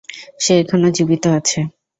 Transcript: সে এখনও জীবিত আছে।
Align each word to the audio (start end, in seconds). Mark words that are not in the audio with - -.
সে 0.39 0.53
এখনও 0.61 0.89
জীবিত 0.97 1.23
আছে। 1.37 1.59